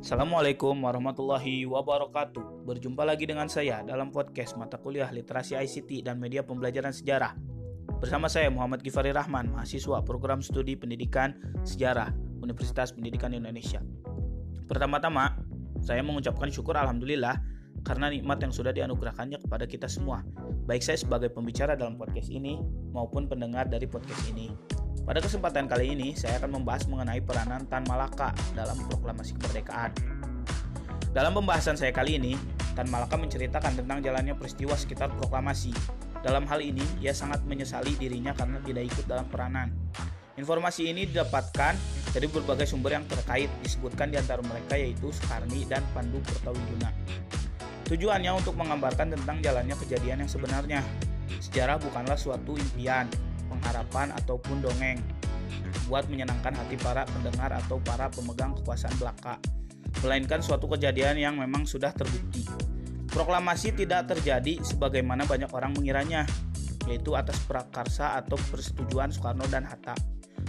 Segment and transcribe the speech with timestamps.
[0.00, 2.64] Assalamualaikum warahmatullahi wabarakatuh.
[2.64, 7.36] Berjumpa lagi dengan saya dalam podcast mata kuliah Literasi ICT dan Media Pembelajaran Sejarah.
[8.00, 11.36] Bersama saya Muhammad Gifari Rahman, mahasiswa program studi pendidikan
[11.68, 13.84] sejarah Universitas Pendidikan Indonesia.
[14.72, 15.36] Pertama-tama,
[15.84, 17.36] saya mengucapkan syukur alhamdulillah
[17.84, 20.24] karena nikmat yang sudah dianugerahkannya kepada kita semua,
[20.64, 22.56] baik saya sebagai pembicara dalam podcast ini
[22.96, 24.79] maupun pendengar dari podcast ini.
[25.10, 29.90] Pada kesempatan kali ini, saya akan membahas mengenai peranan Tan Malaka dalam proklamasi kemerdekaan.
[31.10, 32.38] Dalam pembahasan saya kali ini,
[32.78, 35.74] Tan Malaka menceritakan tentang jalannya peristiwa sekitar proklamasi.
[36.22, 39.74] Dalam hal ini, ia sangat menyesali dirinya karena tidak ikut dalam peranan.
[40.38, 41.74] Informasi ini didapatkan
[42.14, 46.94] dari berbagai sumber yang terkait, disebutkan di antara mereka yaitu Soekarni dan Pandu Kertawiguna.
[47.90, 50.86] Tujuannya untuk menggambarkan tentang jalannya kejadian yang sebenarnya.
[51.42, 53.10] Sejarah bukanlah suatu impian,
[53.50, 55.02] pengharapan ataupun dongeng
[55.90, 59.42] buat menyenangkan hati para pendengar atau para pemegang kekuasaan belaka,
[60.06, 62.46] melainkan suatu kejadian yang memang sudah terbukti.
[63.10, 66.22] Proklamasi tidak terjadi sebagaimana banyak orang mengiranya,
[66.86, 69.98] yaitu atas prakarsa atau persetujuan Soekarno dan Hatta.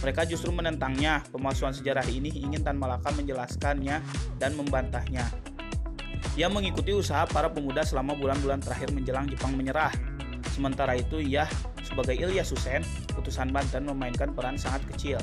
[0.00, 1.26] Mereka justru menentangnya.
[1.34, 4.00] Pemalsuan sejarah ini ingin Tan Malaka menjelaskannya
[4.38, 5.26] dan membantahnya.
[6.34, 9.92] Ia mengikuti usaha para pemuda selama bulan-bulan terakhir menjelang Jepang menyerah.
[10.54, 11.46] Sementara itu, ia
[11.84, 12.80] sebagai Ilyas Husen,
[13.12, 15.20] putusan Banten memainkan peran sangat kecil.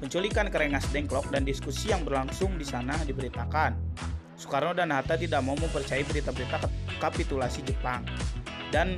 [0.00, 3.76] Penculikan Kerengas Dengklok dan diskusi yang berlangsung di sana diberitakan.
[4.40, 6.64] Soekarno dan Hatta tidak mau mempercayai berita-berita
[6.96, 8.00] kapitulasi Jepang
[8.72, 8.96] dan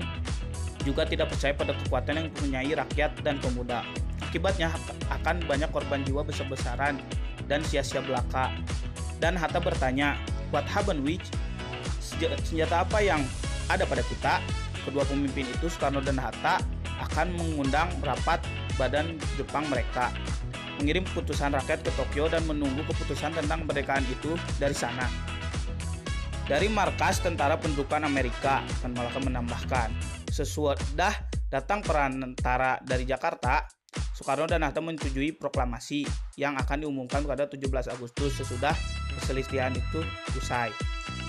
[0.87, 3.83] juga tidak percaya pada kekuatan yang mempunyai rakyat dan pemuda.
[4.23, 4.71] Akibatnya
[5.11, 7.03] akan banyak korban jiwa besar-besaran
[7.51, 8.55] dan sia-sia belaka.
[9.19, 10.15] Dan Hatta bertanya,
[10.55, 11.25] What happened which?
[12.47, 13.25] Senjata apa yang
[13.67, 14.39] ada pada kita?
[14.85, 16.61] Kedua pemimpin itu, Soekarno dan Hatta,
[17.01, 18.43] akan mengundang rapat
[18.77, 20.13] badan Jepang mereka,
[20.81, 25.07] mengirim keputusan rakyat ke Tokyo dan menunggu keputusan tentang kemerdekaan itu dari sana.
[26.43, 29.89] Dari markas tentara pendudukan Amerika, Tan Malaka menambahkan,
[30.27, 31.15] sesudah
[31.49, 33.63] datang perantara dari Jakarta,
[34.13, 36.05] Soekarno dan Hatta menyetujui proklamasi
[36.41, 38.73] yang akan diumumkan pada 17 Agustus sesudah
[39.15, 40.01] perselisihan itu
[40.35, 40.73] usai.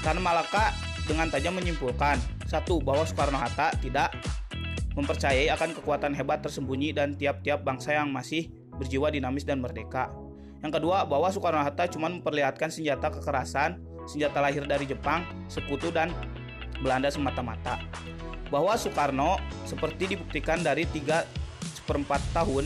[0.01, 0.73] Tan Malaka
[1.03, 2.15] dengan tajam menyimpulkan
[2.47, 4.15] satu bahwa Soekarno Hatta tidak
[4.93, 10.13] mempercayai akan kekuatan hebat tersembunyi dan tiap-tiap bangsa yang masih berjiwa dinamis dan merdeka.
[10.63, 16.13] Yang kedua, bahwa Soekarno Hatta cuma memperlihatkan senjata kekerasan, senjata lahir dari Jepang, sekutu dan
[16.79, 17.83] Belanda semata-mata.
[18.47, 21.27] Bahwa Soekarno seperti dibuktikan dari tiga
[21.83, 22.63] seperempat tahun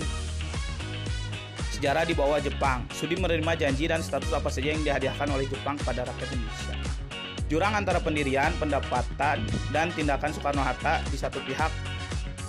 [1.73, 5.77] sejarah di bawah Jepang, sudi menerima janji dan status apa saja yang dihadiahkan oleh Jepang
[5.77, 6.75] kepada rakyat Indonesia.
[7.47, 11.96] Jurang antara pendirian, pendapatan, dan tindakan Soekarno-Hatta di satu pihak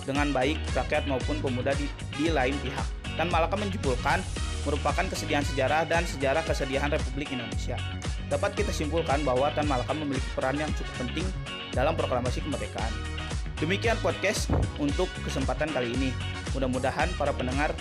[0.08, 1.84] dengan baik rakyat maupun pemuda di,
[2.16, 2.86] di lain pihak.
[3.20, 4.24] Dan Malaka menyimpulkan
[4.64, 7.76] merupakan kesedihan sejarah dan sejarah kesedihan Republik Indonesia.
[8.32, 11.26] Dapat kita simpulkan bahwa Tan Malaka memiliki peran yang cukup penting
[11.76, 12.92] dalam proklamasi kemerdekaan.
[13.58, 14.48] Demikian podcast
[14.78, 16.10] untuk kesempatan kali ini.
[16.54, 17.74] Mudah-mudahan para pendengar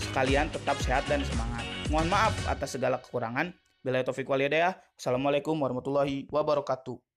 [0.00, 1.66] sekalian tetap sehat dan semangat.
[1.92, 3.52] Mohon maaf atas segala kekurangan.
[3.84, 4.76] Bila taufik walhidayah.
[4.96, 7.07] Assalamualaikum warahmatullahi wabarakatuh.